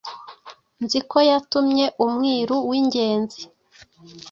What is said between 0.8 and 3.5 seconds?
Nziko yatumye Umwiru w'ingenzi